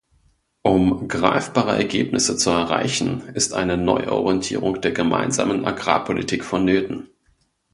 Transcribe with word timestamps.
Um 0.63 1.07
greifbare 1.07 1.77
Ergebnisse 1.77 2.35
zu 2.35 2.49
erreichen, 2.49 3.21
ist 3.35 3.53
eine 3.53 3.77
Neuorientierung 3.77 4.81
der 4.81 4.93
Gemeinsamen 4.93 5.63
Agrarpolitik 5.63 6.43
vonnöten. 6.43 7.09